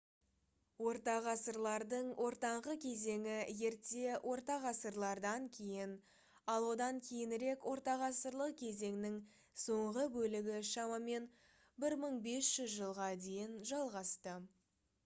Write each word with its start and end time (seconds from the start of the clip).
ортағасырлардың 0.91 2.07
ортаңғы 2.27 2.73
кезеңі 2.85 3.35
ерте 3.69 4.15
орта 4.31 4.55
ғасырлардан 4.63 5.45
кейін 5.59 5.93
ал 6.55 6.65
одан 6.71 7.03
кейінірек 7.09 7.69
ортағасырлық 7.73 8.57
кезеңнің 8.63 9.19
соңғы 9.67 10.07
бөлігі 10.19 10.59
шамамен 10.73 11.29
1500 11.91 12.69
жылға 12.81 13.15
дейін 13.31 13.57
жалғасты 13.75 14.39